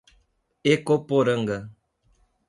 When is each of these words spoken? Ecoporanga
Ecoporanga 0.71 1.57